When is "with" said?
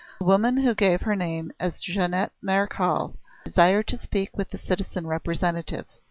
4.35-4.49